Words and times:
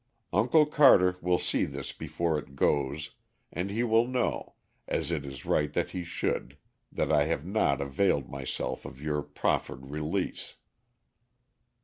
"Uncle 0.33 0.65
Carter 0.65 1.15
will 1.21 1.37
see 1.37 1.63
this 1.63 1.91
before 1.91 2.39
it 2.39 2.55
goes, 2.55 3.11
and 3.53 3.69
he 3.69 3.83
will 3.83 4.07
know, 4.07 4.55
as 4.87 5.11
it 5.11 5.27
is 5.27 5.45
right 5.45 5.71
that 5.73 5.91
he 5.91 6.03
should, 6.03 6.57
that 6.91 7.11
I 7.11 7.25
have 7.25 7.45
not 7.45 7.79
availed 7.81 8.27
myself 8.27 8.83
of 8.83 8.99
your 8.99 9.21
proffered 9.21 9.91
release...." 9.91 10.55